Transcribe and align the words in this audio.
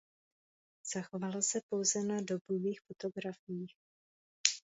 Zachovala 0.93 1.41
se 1.41 1.61
pouze 1.69 2.03
na 2.03 2.21
dobových 2.21 2.81
fotografiích. 2.81 3.73